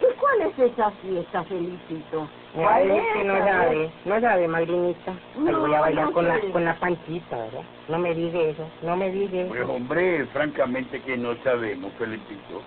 ¿Y 0.00 0.14
cuál 0.18 0.42
es 0.42 0.58
esa 0.58 0.90
fiesta, 0.92 1.44
Felicito? 1.44 2.28
¿Cuál 2.54 2.90
es 2.90 3.02
que 3.12 3.24
no 3.24 3.38
sabe? 3.38 3.90
No 4.04 4.20
sabe, 4.20 4.48
madrinita. 4.48 5.10
Ahí 5.12 5.18
No, 5.52 5.60
voy 5.60 5.74
a 5.74 5.80
bailar 5.80 6.04
no 6.06 6.12
con 6.12 6.28
la, 6.28 6.40
con 6.52 6.64
la 6.64 6.74
panchita, 6.78 7.36
¿verdad? 7.36 7.62
No 7.88 7.98
me 7.98 8.14
diga 8.14 8.38
eso, 8.40 8.68
no 8.82 8.96
me 8.96 9.10
diga 9.10 9.44
Pues 9.48 9.60
eso. 9.62 9.72
hombre, 9.72 10.24
francamente 10.26 11.00
que 11.02 11.16
no 11.16 11.34
sabemos, 11.42 11.92
Felipito. 11.98 12.62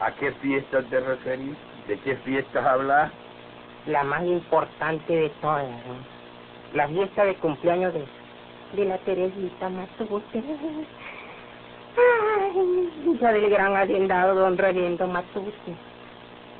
¿A 0.00 0.12
qué 0.12 0.32
fiesta 0.32 0.82
te 0.82 1.00
referís? 1.00 1.56
¿De 1.86 1.98
qué 2.00 2.16
fiestas 2.16 2.64
hablas? 2.64 3.12
La 3.86 4.02
más 4.02 4.24
importante 4.24 5.12
de 5.14 5.28
todas, 5.42 5.66
¿no? 5.68 5.94
La 6.72 6.88
fiesta 6.88 7.24
de 7.24 7.34
cumpleaños 7.36 7.92
de, 7.94 8.04
de 8.72 8.84
la 8.86 8.98
Teresita 8.98 9.68
Matute. 9.68 10.42
Ay, 11.96 12.90
hija 13.14 13.32
del 13.32 13.50
gran 13.50 13.76
hacendado 13.76 14.34
don 14.34 14.56
Reviendo 14.58 15.06
Matute. 15.06 15.52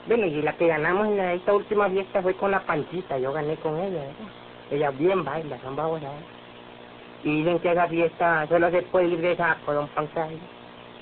Bueno, 0.07 0.27
y 0.27 0.43
la 0.43 0.53
que 0.55 0.67
ganamos 0.67 1.09
en 1.09 1.19
esta 1.19 1.55
última 1.55 1.89
fiesta 1.89 2.21
fue 2.21 2.35
con 2.35 2.51
la 2.51 2.61
panchita, 2.61 3.19
yo 3.19 3.33
gané 3.33 3.57
con 3.57 3.79
ella, 3.79 4.01
¿verdad? 4.01 4.33
Ella 4.71 4.91
bien 4.91 5.25
baila, 5.25 5.59
son 5.61 5.77
babosadas. 5.77 6.23
Y 7.23 7.39
dicen 7.39 7.59
que 7.61 7.73
esa 7.73 7.89
fiesta 7.89 8.47
solo 8.49 8.71
se 8.71 8.83
puede 8.83 9.09
ir 9.09 9.21
de 9.21 9.37
saco, 9.37 9.73
don 9.73 9.89
Pancracio. 9.89 10.39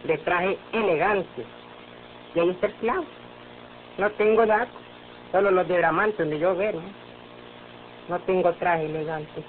De 0.05 0.19
traje 0.19 0.57
elegante. 0.73 1.45
Y 2.35 2.41
ahí 2.41 2.51
está 2.51 2.67
el 2.69 2.75
clavo. 2.75 3.05
No 3.99 4.11
tengo 4.13 4.47
saco, 4.47 4.73
solo 5.33 5.51
los 5.51 5.67
de 5.67 5.79
Bramante 5.79 6.23
donde 6.23 6.39
yo 6.39 6.55
veo, 6.55 6.75
¿no? 6.75 6.83
No 8.09 8.21
tengo 8.21 8.53
traje 8.53 8.87
elegante. 8.87 9.43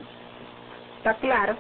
¿Está 0.98 1.14
claro? 1.16 1.56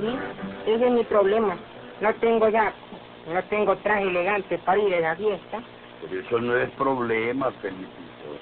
Pues 0.00 0.16
ese 0.66 0.86
es 0.86 0.92
mi 0.92 1.04
problema. 1.04 1.56
No 2.00 2.12
tengo 2.14 2.48
ya, 2.48 2.72
no 3.32 3.42
tengo 3.44 3.76
traje 3.76 4.02
elegante 4.02 4.58
para 4.58 4.80
ir 4.80 4.94
a 4.96 5.00
la 5.00 5.16
fiesta. 5.16 5.62
Pero 6.00 6.20
eso 6.20 6.38
no 6.40 6.56
es 6.56 6.70
problema, 6.72 7.52
Felipito. 7.62 7.92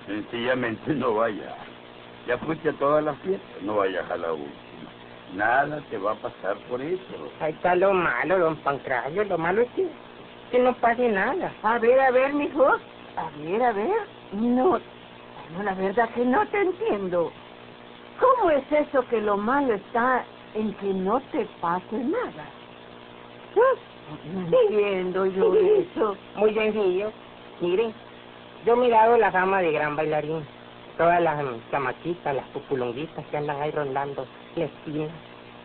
Sencillamente 0.07 0.95
no 0.95 1.15
vayas. 1.15 1.55
Ya 2.27 2.39
fuiste 2.39 2.71
a 2.71 2.73
todas 2.75 3.05
las 3.05 3.19
fiestas, 3.19 3.63
no 3.63 3.77
vayas 3.77 4.11
a 4.11 4.17
la 4.17 4.33
última. 4.33 4.53
Nada 5.35 5.83
te 5.91 5.99
va 5.99 6.13
a 6.13 6.15
pasar 6.15 6.57
por 6.71 6.81
eso. 6.81 7.01
Ahí 7.41 7.53
está 7.53 7.75
lo 7.75 7.93
malo, 7.93 8.39
don 8.39 8.57
Pancracio. 8.57 9.25
Lo 9.25 9.37
malo 9.37 9.63
es 9.63 9.71
que, 9.73 9.87
que 10.51 10.59
no 10.59 10.75
pase 10.77 11.07
nada. 11.09 11.53
A 11.63 11.79
ver, 11.79 12.01
a 12.01 12.11
ver, 12.13 12.33
mijo. 12.33 12.65
A 12.65 13.31
ver, 13.39 13.63
a 13.63 13.73
ver. 13.73 14.09
No, 14.33 14.79
no, 15.53 15.63
la 15.63 15.75
verdad 15.75 16.09
que 16.15 16.25
no 16.25 16.47
te 16.47 16.63
entiendo. 16.63 17.31
¿Cómo 18.19 18.51
es 18.53 18.65
eso 18.73 19.07
que 19.09 19.21
lo 19.21 19.37
malo 19.37 19.75
está 19.75 20.25
en 20.55 20.73
que 20.75 20.87
no 20.87 21.21
te 21.33 21.47
pase 21.61 21.97
nada? 21.99 22.45
¿Ah? 23.57 23.79
No 24.35 24.59
entiendo 24.63 25.27
yo 25.27 25.55
eso. 25.55 26.17
Muy 26.37 26.53
sencillo. 26.55 27.11
Miren, 27.61 27.93
yo 28.67 28.75
he 28.75 28.77
mirado 28.77 29.17
la 29.17 29.31
fama 29.33 29.61
de 29.61 29.73
gran 29.73 29.97
bailarín. 29.97 30.45
Todas 30.99 31.23
las 31.23 31.43
chamaquitas, 31.71 32.35
las 32.37 32.47
pupulonguitas 32.49 33.25
que 33.27 33.37
andan 33.37 33.61
ahí 33.63 33.71
rondando 33.71 34.27
la 34.57 34.65
esquina, 34.67 35.09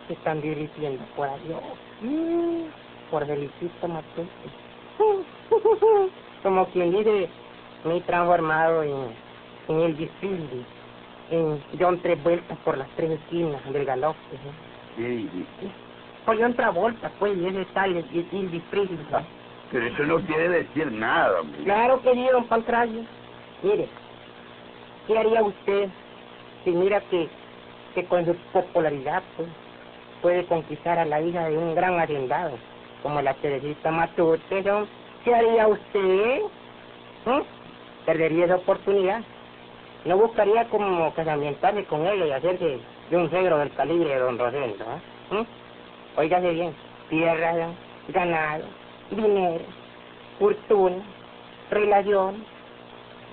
se 0.08 0.14
están 0.14 0.42
divirtiendo 0.42 1.04
por 1.16 1.28
Dios. 1.44 1.60
Mm, 2.02 2.64
Por 3.12 3.26
Felicito 3.26 3.88
Matute. 3.88 4.30
Como 6.44 6.66
quien 6.68 6.92
dice, 6.92 7.30
me 7.84 7.98
he 7.98 8.02
transformado 8.02 8.84
en, 8.84 8.96
en 9.68 9.80
el 9.82 9.98
desfile, 9.98 10.64
en 11.30 11.62
John 11.80 12.00
Tres 12.02 12.22
Vueltas 12.24 12.58
por 12.60 12.78
las 12.78 12.88
tres 12.96 13.12
esquinas 13.12 13.62
del 13.74 13.86
galope. 13.86 14.18
¿no? 14.46 14.67
¿Qué 14.98 15.04
dijiste? 15.04 15.72
John 16.26 16.56
Travolta, 16.56 17.10
pues, 17.20 17.38
y 17.38 17.48
ese 17.48 17.66
tal, 17.74 17.96
el. 17.96 18.06
Pero 19.72 19.86
eso 19.86 20.04
no 20.04 20.18
quiere 20.26 20.50
decir 20.50 20.92
nada, 20.92 21.40
hombre. 21.40 21.64
Claro 21.64 22.02
que 22.02 22.14
sí, 22.14 22.28
don 22.32 22.48
Pancracio. 22.48 23.04
Mire, 23.62 23.88
¿qué 25.06 25.18
haría 25.18 25.44
usted 25.44 25.90
si 26.64 26.72
mira 26.72 27.00
que, 27.12 27.30
que 27.94 28.06
con 28.06 28.26
su 28.26 28.36
popularidad 28.52 29.22
pues, 29.36 29.48
puede 30.22 30.46
conquistar 30.46 30.98
a 30.98 31.06
la 31.06 31.22
hija 31.22 31.48
de 31.48 31.58
un 31.58 31.76
gran 31.76 32.00
hacendado, 32.00 32.58
como 33.04 33.22
la 33.22 33.34
Teresita 33.36 33.92
Matute, 33.92 34.64
¿no? 34.64 34.88
¿Qué 35.24 35.36
haría 35.36 35.68
usted? 35.68 36.42
¿Mm? 37.26 37.42
Perdería 38.06 38.46
esa 38.46 38.56
oportunidad. 38.56 39.22
No 40.06 40.18
buscaría 40.18 40.68
como 40.70 41.14
casamentarse 41.14 41.84
con 41.86 42.06
ella 42.06 42.26
y 42.26 42.32
hacerse 42.32 42.80
de 43.10 43.18
un 43.18 43.30
cegro 43.30 43.58
del 43.60 43.72
calibre 43.74 44.10
de 44.10 44.20
don 44.20 44.38
Rosendo, 44.38 44.86
¿eh? 45.32 45.46
Óigase 46.18 46.50
bien, 46.52 46.74
tierra, 47.10 47.70
ganado, 48.10 48.66
dinero, 49.12 49.64
fortuna, 50.40 50.98
relación. 51.72 52.44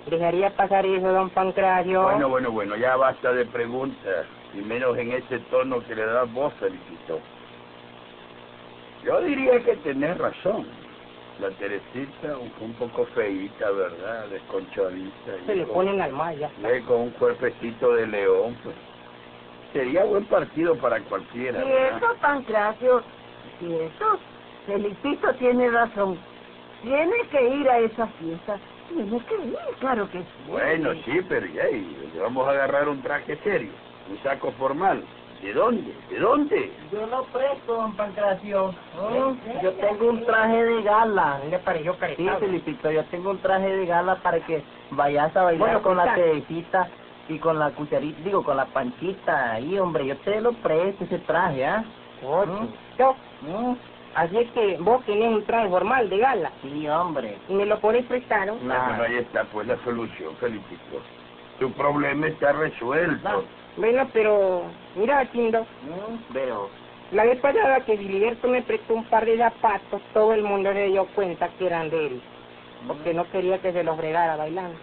¿Dejaría 0.06 0.50
pasar 0.50 0.84
eso, 0.84 1.08
don 1.12 1.30
Pancracio? 1.30 2.02
Bueno, 2.02 2.28
bueno, 2.28 2.50
bueno, 2.52 2.76
ya 2.76 2.94
basta 2.96 3.32
de 3.32 3.46
preguntas, 3.46 4.26
y 4.52 4.58
menos 4.58 4.98
en 4.98 5.12
ese 5.12 5.38
tono 5.50 5.82
que 5.86 5.94
le 5.94 6.04
das 6.04 6.30
vos, 6.32 6.52
Felicito. 6.60 7.20
Yo 9.02 9.20
diría 9.22 9.60
que 9.60 9.76
tenés 9.76 10.16
razón. 10.18 10.66
La 11.40 11.50
Teresita 11.50 12.38
un, 12.38 12.52
un 12.60 12.72
poco 12.74 13.06
feíta, 13.06 13.68
¿verdad? 13.70 14.26
Desconchadita. 14.28 15.32
y 15.42 15.46
Se 15.46 15.56
le 15.56 15.66
ponen 15.66 16.00
al 16.00 16.12
mar 16.12 16.34
ya. 16.36 16.48
y 16.76 16.80
con 16.82 17.00
un 17.00 17.10
cuerpecito 17.10 17.92
de 17.94 18.06
león, 18.06 18.56
pues. 18.62 18.76
Sería 19.74 20.04
buen 20.04 20.24
partido 20.26 20.76
para 20.78 21.00
cualquiera, 21.00 21.60
eso, 21.60 22.06
Pancracio, 22.20 23.02
y 23.60 23.74
eso, 23.74 24.18
Felicito 24.66 25.34
tiene 25.40 25.68
razón. 25.68 26.16
Tiene 26.80 27.12
que 27.28 27.48
ir 27.56 27.68
a 27.68 27.78
esa 27.80 28.06
fiesta. 28.06 28.56
Tiene 28.88 29.18
que 29.24 29.34
ir, 29.48 29.56
claro 29.80 30.08
que 30.10 30.20
sí. 30.20 30.26
Bueno, 30.48 30.92
sí, 31.04 31.20
pero 31.28 31.44
ya, 31.46 31.68
y 31.70 32.12
vamos 32.20 32.46
a 32.46 32.52
agarrar 32.52 32.88
un 32.88 33.02
traje 33.02 33.36
serio, 33.42 33.72
un 34.08 34.16
saco 34.22 34.52
formal. 34.52 35.02
¿De 35.42 35.52
dónde? 35.52 35.92
¿De 36.08 36.18
dónde? 36.20 36.72
Yo 36.92 37.06
lo 37.08 37.24
presto, 37.24 37.74
don 37.74 37.96
Pancracio. 37.96 38.70
¿Eh? 39.10 39.60
Yo 39.60 39.72
tengo 39.72 40.08
un 40.08 40.24
traje 40.24 40.64
de 40.64 40.82
gala. 40.84 41.40
¿Le 41.50 41.58
pareció 41.58 41.94
Sí, 41.94 41.98
caretado? 41.98 42.38
Felipito, 42.38 42.90
yo 42.92 43.04
tengo 43.06 43.30
un 43.30 43.38
traje 43.40 43.66
de 43.76 43.86
gala 43.86 44.22
para 44.22 44.38
que 44.46 44.62
vayas 44.92 45.36
a 45.36 45.42
bailar 45.42 45.58
Bueno, 45.58 45.82
con 45.82 45.96
la. 45.96 46.14
Teresita 46.14 46.88
y 47.28 47.38
con 47.38 47.58
la 47.58 47.70
cucharita, 47.70 48.20
digo, 48.22 48.42
con 48.42 48.56
la 48.56 48.66
panchita 48.66 49.52
ahí, 49.52 49.78
hombre. 49.78 50.06
Yo 50.06 50.16
te 50.18 50.40
lo 50.40 50.52
presto 50.52 51.04
ese 51.04 51.18
traje, 51.20 51.64
¿ah? 51.66 51.84
Oye, 52.22 52.50
¿Mm? 52.52 52.68
yo, 52.98 53.16
¿Mm? 53.42 53.74
Así 54.14 54.38
es 54.38 54.50
que 54.52 54.76
vos 54.78 55.04
tenés 55.06 55.28
un 55.34 55.44
traje 55.44 55.68
formal 55.68 56.08
de 56.08 56.18
gala 56.18 56.52
Sí, 56.62 56.86
hombre. 56.88 57.36
y 57.48 57.54
me 57.54 57.66
lo 57.66 57.80
podés 57.80 58.04
prestar, 58.06 58.46
¿no? 58.46 58.54
Nah. 58.62 58.88
Bueno, 58.88 59.02
ahí 59.04 59.16
está 59.16 59.44
pues 59.44 59.66
la 59.66 59.76
solución, 59.84 60.36
Felicito. 60.36 61.00
Tu 61.58 61.70
problema 61.72 62.26
está 62.28 62.52
resuelto. 62.52 63.28
Nah. 63.28 63.40
Bueno, 63.76 64.08
pero 64.12 64.62
mira, 64.94 65.28
Chindo, 65.32 65.62
¿Mm? 65.82 66.32
Pero, 66.32 66.68
La 67.10 67.24
vez 67.24 67.40
pasada 67.40 67.80
que 67.84 67.96
Filiberto 67.98 68.46
me 68.48 68.62
prestó 68.62 68.94
un 68.94 69.04
par 69.06 69.24
de 69.24 69.36
zapatos, 69.36 70.00
todo 70.12 70.32
el 70.32 70.42
mundo 70.44 70.72
se 70.72 70.84
dio 70.86 71.06
cuenta 71.14 71.48
que 71.58 71.66
eran 71.66 71.90
de 71.90 72.06
él. 72.06 72.22
Porque 72.86 73.14
no 73.14 73.24
quería 73.30 73.58
que 73.58 73.72
se 73.72 73.82
los 73.82 73.96
fregara 73.96 74.36
bailando. 74.36 74.78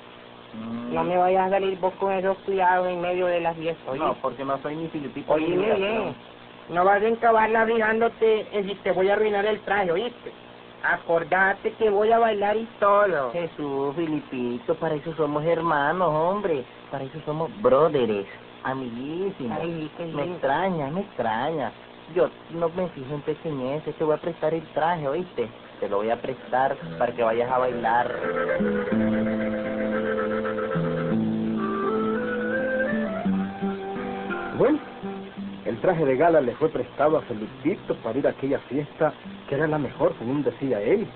Mm. 0.54 0.94
No 0.94 1.04
me 1.04 1.18
vayas 1.18 1.48
a 1.48 1.50
salir 1.52 1.80
vos 1.80 1.94
con 2.00 2.12
esos 2.12 2.38
cuidados 2.40 2.88
en 2.88 3.02
medio 3.02 3.26
de 3.28 3.40
las 3.42 3.56
fiestas, 3.56 3.96
No, 3.96 4.14
porque 4.22 4.44
no 4.44 4.58
soy 4.62 4.76
ni 4.76 4.88
filipito 4.90 5.38
liberto. 5.38 5.76
bien, 5.78 6.16
no 6.70 6.86
vas 6.86 7.02
a 7.02 7.08
encabarla 7.08 7.66
fijándote 7.66 8.48
en 8.52 8.68
si 8.68 8.76
te 8.76 8.92
voy 8.92 9.10
a 9.10 9.14
arruinar 9.14 9.46
el 9.46 9.60
traje, 9.62 9.92
¿oíste? 9.92 10.32
Acordate 10.84 11.74
que 11.74 11.90
voy 11.90 12.12
a 12.12 12.20
bailar 12.20 12.58
y 12.58 12.68
todo. 12.80 13.32
Jesús, 13.32 13.96
Filipito, 13.96 14.74
para 14.76 14.96
eso 14.96 15.14
somos 15.16 15.44
hermanos, 15.46 16.10
hombre. 16.10 16.64
Para 16.90 17.04
eso 17.04 17.20
somos 17.26 17.50
brothers, 17.62 18.28
amiguísimos. 18.64 19.58
Ay, 19.62 19.92
qué 19.96 20.06
me 20.08 20.24
extraña, 20.24 20.88
me 20.88 21.02
extraña. 21.02 21.72
Yo 22.16 22.30
no 22.50 22.68
me 22.70 22.88
fijo 22.90 23.14
en 23.14 23.22
pequeñeces, 23.22 23.96
te 23.96 24.04
voy 24.04 24.16
a 24.16 24.18
prestar 24.18 24.54
el 24.54 24.64
traje, 24.74 25.08
¿oíste? 25.08 25.48
Te 25.80 25.88
lo 25.88 25.98
voy 25.98 26.10
a 26.10 26.20
prestar 26.22 26.76
para 26.98 27.14
que 27.14 27.24
vayas 27.24 27.50
a 27.52 27.58
bailar. 27.60 29.61
Bueno, 34.58 34.80
el 35.66 35.78
traje 35.80 36.06
de 36.06 36.18
gala 36.18 36.42
le 36.42 36.54
fue 36.56 36.70
prestado 36.70 37.18
a 37.18 37.22
Felipito 37.22 37.96
para 37.98 38.20
ir 38.20 38.28
a 38.28 38.32
aquella 38.32 38.60
fiesta 38.60 39.14
que 39.48 39.56
era 39.56 39.68
la 39.68 39.78
mejor, 39.78 40.14
según 40.20 40.44
decía 40.44 40.82
él. 40.82 41.08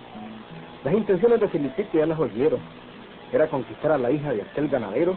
Las 0.83 0.93
intenciones 0.93 1.39
de 1.41 1.47
Felipito 1.49 1.97
ya 1.97 2.05
las 2.05 2.19
oyeron. 2.19 2.59
Era 3.33 3.47
conquistar 3.47 3.91
a 3.91 3.97
la 3.97 4.11
hija 4.11 4.31
de 4.31 4.41
aquel 4.41 4.69
ganadero, 4.69 5.15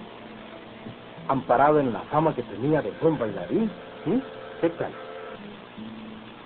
amparado 1.29 1.79
en 1.79 1.93
la 1.93 2.01
fama 2.11 2.35
que 2.35 2.43
tenía 2.43 2.83
de 2.83 2.91
buen 3.01 3.19
bailarín. 3.19 3.71
¿Sí? 4.05 4.23
¿Qué 4.61 4.71
tal? 4.71 4.91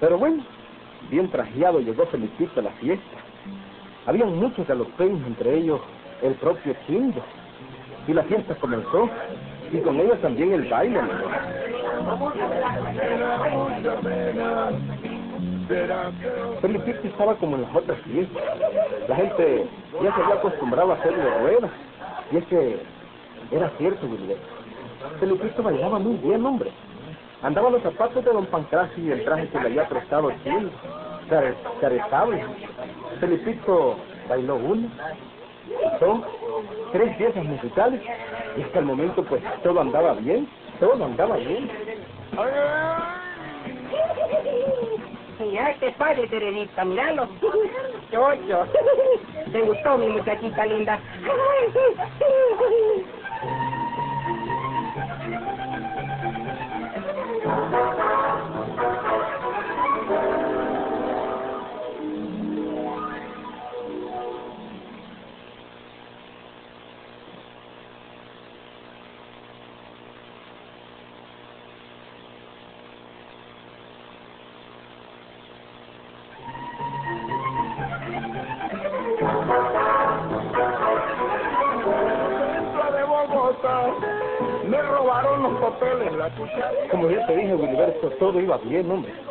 Pero 0.00 0.18
bueno, 0.18 0.44
bien 1.10 1.30
trajeado 1.30 1.80
llegó 1.80 2.04
Felipito 2.06 2.60
a 2.60 2.64
la 2.64 2.72
fiesta. 2.72 3.18
Habían 4.06 4.36
muchos 4.36 4.66
galopeños, 4.66 5.26
entre 5.26 5.58
ellos 5.58 5.80
el 6.22 6.34
propio 6.34 6.74
Chindo. 6.86 7.22
Y 8.06 8.12
la 8.12 8.24
fiesta 8.24 8.56
comenzó, 8.56 9.08
y 9.72 9.78
con 9.80 9.98
ella 10.00 10.16
también 10.20 10.52
el 10.52 10.68
baile. 10.68 11.00
Felipito 16.60 17.06
estaba 17.08 17.34
como 17.36 17.56
en 17.56 17.62
las 17.62 17.74
otras 17.76 17.98
fiestas. 18.00 18.42
La 19.08 19.16
gente 19.16 19.66
ya 20.02 20.14
se 20.14 20.22
había 20.22 20.34
acostumbrado 20.34 20.92
a 20.92 20.94
hacerle 20.96 21.24
ruedas. 21.40 21.70
Y 22.30 22.36
es 22.38 22.44
que 22.46 22.76
era 23.50 23.70
cierto, 23.78 24.06
Gilberto. 24.06 24.42
Felipito 25.20 25.62
bailaba 25.62 25.98
muy 25.98 26.16
bien, 26.16 26.44
hombre. 26.44 26.70
Andaba 27.42 27.70
los 27.70 27.82
zapatos 27.82 28.24
de 28.24 28.32
don 28.32 28.46
Pancracio 28.46 29.02
y 29.02 29.10
el 29.10 29.24
traje 29.24 29.48
que 29.48 29.58
le 29.58 29.66
había 29.66 29.88
prestado 29.88 30.30
Chile. 30.44 30.68
Care- 31.28 31.54
Caretable. 31.80 32.44
Felipito 33.20 33.96
bailó 34.28 34.56
una, 34.56 34.88
dos, 36.00 36.20
tres 36.92 37.16
piezas 37.16 37.44
musicales. 37.44 38.00
Y 38.56 38.62
hasta 38.62 38.78
el 38.80 38.84
momento, 38.84 39.24
pues, 39.24 39.42
todo 39.62 39.80
andaba 39.80 40.14
bien. 40.14 40.48
Todo 40.80 41.04
andaba 41.04 41.36
bien. 41.36 41.70
Mira 45.38 45.70
este 45.70 45.92
padre, 45.92 46.26
Teredita, 46.28 46.84
míralo. 46.84 47.28
Yo, 48.10 48.34
yo. 48.46 48.66
¿Te 49.52 49.60
gustó 49.62 49.98
mi 49.98 50.08
muchachita 50.08 50.66
linda? 50.66 51.00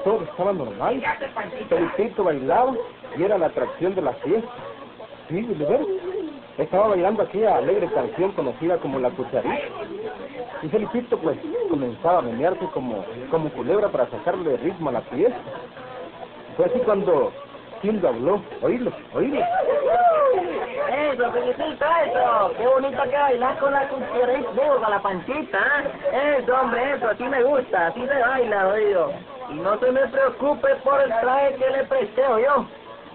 Todo 0.03 0.23
estaba 0.23 0.53
normal. 0.53 1.01
Felipito 1.67 2.23
bailaba 2.23 2.75
y 3.17 3.23
era 3.23 3.39
la 3.39 3.47
atracción 3.47 3.95
de 3.95 4.01
la 4.01 4.13
fiesta. 4.13 4.51
Sí, 5.29 5.41
Gilberto. 5.41 5.87
Estaba 6.57 6.89
bailando 6.89 7.23
aquella 7.23 7.55
alegre 7.57 7.87
canción 7.87 8.33
conocida 8.33 8.77
como 8.77 8.99
La 8.99 9.09
Cucharita. 9.09 9.57
Y 10.61 10.67
Felipito, 10.67 11.17
pues, 11.17 11.39
comenzaba 11.69 12.19
a 12.19 12.21
menearse 12.21 12.65
como, 12.73 13.03
como 13.31 13.49
culebra 13.49 13.89
para 13.89 14.07
sacarle 14.11 14.57
ritmo 14.57 14.89
a 14.89 14.93
la 14.93 15.01
fiesta. 15.01 15.39
Fue 16.55 16.65
así 16.65 16.79
cuando 16.79 17.31
Hildo 17.81 18.09
habló. 18.09 18.41
Oílo, 18.61 18.91
oílo. 19.13 19.41
Eso, 21.21 21.31
Felipito, 21.33 21.85
eso. 21.85 22.51
Qué 22.57 22.65
bonito 22.65 23.03
que 23.03 23.15
bailar 23.15 23.59
con 23.59 23.71
la 23.71 23.87
con 23.87 24.01
la 24.89 24.99
panchita. 25.03 25.59
¿eh? 26.11 26.37
Eso, 26.39 26.53
hombre, 26.55 26.93
eso, 26.93 27.09
así 27.09 27.23
me 27.23 27.43
gusta, 27.43 27.87
así 27.87 28.07
se 28.07 28.19
baila, 28.19 28.67
oído. 28.69 29.13
Y 29.49 29.53
no 29.53 29.77
se 29.77 29.91
me 29.91 30.07
preocupe 30.07 30.75
por 30.83 30.99
el 30.99 31.09
traje 31.09 31.55
que 31.55 31.69
le 31.69 31.83
presté, 31.83 32.23
yo. 32.43 32.65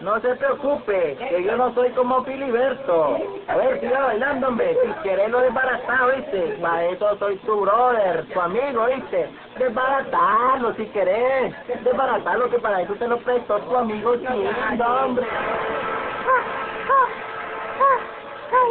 No 0.00 0.20
se 0.20 0.36
preocupe, 0.36 1.16
que 1.16 1.42
yo 1.42 1.56
no 1.56 1.74
soy 1.74 1.90
como 1.90 2.22
Filiberto. 2.22 3.16
A 3.48 3.56
ver, 3.56 3.80
siga 3.80 3.98
bailando, 3.98 4.48
hombre. 4.48 4.76
Si 4.84 5.02
querés 5.02 5.28
lo 5.28 5.40
desbaratado, 5.40 6.12
¿viste? 6.14 6.58
Para 6.62 6.84
eso 6.84 7.18
soy 7.18 7.36
tu 7.38 7.60
brother, 7.60 8.24
tu 8.32 8.40
amigo, 8.40 8.86
¿viste? 8.86 9.30
Desbaratarlo, 9.58 10.74
si 10.74 10.86
querés. 10.86 11.54
Desbaratarlo, 11.82 12.50
que 12.50 12.58
para 12.60 12.82
eso 12.82 12.94
te 12.94 13.08
lo 13.08 13.18
prestó 13.18 13.58
tu 13.58 13.76
amigo 13.76 14.14
Chindo, 14.14 14.84
hombre. 14.84 15.26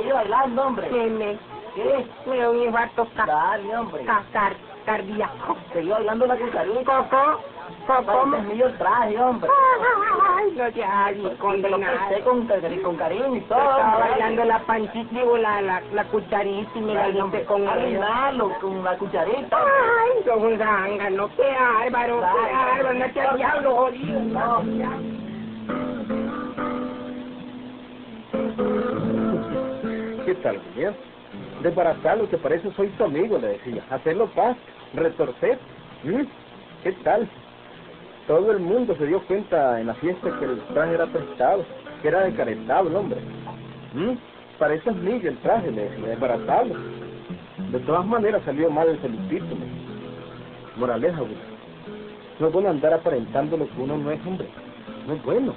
Sigue 0.02 0.14
bailando, 0.14 0.64
hombre. 0.66 0.90
Me, 0.90 1.38
¿Qué? 1.76 2.06
me 2.26 2.36
dio 2.36 2.52
un 2.52 2.62
infarto 2.64 3.08
ca- 3.16 3.26
Dale, 3.26 3.78
hombre. 3.78 4.06
ca- 4.06 4.24
car- 4.32 4.56
cardíaco. 4.86 5.58
Sigue 5.74 5.92
bailando 5.92 6.26
la 6.28 6.36
cucharita. 6.38 6.84
Coco, 6.84 7.40
Coco, 7.88 8.30
Parece 8.32 8.54
mío 8.54 8.68
el 8.68 8.78
traje, 8.78 9.20
hombre. 9.20 9.50
Ay, 10.38 10.52
no 10.56 10.72
te 10.72 10.84
hagas 10.84 11.16
Y 11.18 11.24
te 11.28 11.36
condenado. 11.38 11.98
presté 12.08 12.24
con, 12.24 12.48
con 12.84 12.96
cariño 12.96 13.36
y 13.36 13.42
todo, 13.42 13.60
Estaba 13.60 14.00
bailando 14.00 14.44
la 14.46 14.60
panchita, 14.60 15.10
digo, 15.20 15.38
la, 15.38 15.62
la, 15.62 15.82
la 15.92 16.04
cucharita 16.06 16.72
y 16.76 16.82
me 16.82 16.94
la 16.94 17.08
diste 17.10 17.44
con. 17.46 17.68
Arruinalo 17.68 18.52
con 18.62 18.84
la 18.84 18.98
cucharita. 18.98 19.58
Ay, 19.58 20.24
sos 20.26 20.38
un 20.38 20.58
zángano, 20.58 21.30
qué 21.36 21.44
bárbaro, 21.92 22.16
qué 22.22 22.54
bárbaro, 22.54 22.94
no 22.94 23.12
te 23.12 23.22
al 23.22 23.38
diablo, 23.38 23.76
jodido. 23.76 24.20
No. 24.22 25.15
¿Qué 30.46 30.52
tal, 30.52 30.62
Gilberto? 30.76 31.00
Desbaratarlo, 31.64 32.30
que 32.30 32.38
para 32.38 32.54
eso 32.54 32.72
soy 32.74 32.90
tu 32.90 33.04
amigo, 33.04 33.40
le 33.40 33.48
decía. 33.48 33.84
Hacerlo 33.90 34.28
paz, 34.28 34.56
retorcer. 34.94 35.58
¿Mm? 36.04 36.22
¿Qué 36.84 36.92
tal? 37.04 37.28
Todo 38.28 38.52
el 38.52 38.60
mundo 38.60 38.96
se 38.96 39.08
dio 39.08 39.26
cuenta 39.26 39.82
en 39.82 39.88
la 39.88 39.96
fiesta 39.96 40.38
que 40.38 40.46
el 40.46 40.60
traje 40.68 40.94
era 40.94 41.08
prestado, 41.08 41.66
que 42.00 42.10
era 42.10 42.26
de 42.26 42.34
caretable, 42.36 42.96
hombre. 42.96 43.22
Para 44.60 44.76
eso 44.76 44.92
es 44.92 44.96
mío 44.98 45.20
el 45.24 45.38
traje, 45.40 45.72
le 45.72 45.90
decía, 45.90 46.10
desbaratarlo. 46.10 46.76
De 47.72 47.80
todas 47.80 48.06
maneras 48.06 48.44
salió 48.46 48.70
mal 48.70 48.88
el 48.88 49.00
Felipito. 49.00 49.56
me. 49.56 49.66
Moraleja, 50.78 51.22
güey. 51.22 51.38
No 52.40 52.48
es 52.48 52.54
bueno 52.54 52.70
andar 52.70 52.94
aparentando 52.94 53.58
lo 53.58 53.66
que 53.68 53.82
uno 53.82 53.98
no 53.98 54.12
es, 54.12 54.24
hombre. 54.24 54.48
No 55.08 55.14
es 55.16 55.24
bueno. 55.24 55.56